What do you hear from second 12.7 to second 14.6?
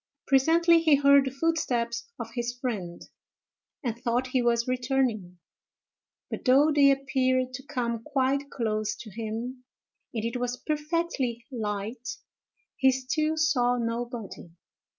he still saw nobody.